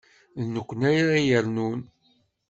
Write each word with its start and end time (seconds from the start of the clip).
D 0.41 0.43
nekkni 0.53 0.89
ara 1.01 1.17
yernun. 1.27 1.79